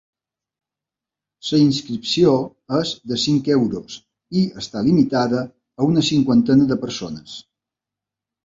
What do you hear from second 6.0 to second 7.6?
cinquantena de persones.